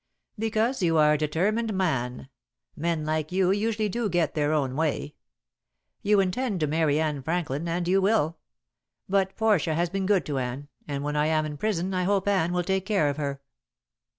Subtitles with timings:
[0.39, 2.27] "Because you are a determined man.
[2.75, 5.13] Men like you usually do get their own way.
[6.01, 8.39] You intend to marry Anne Franklin and you will.
[9.07, 12.27] But Portia has been good to Anne, and when I am in prison I hope
[12.27, 13.41] Anne will take care of her."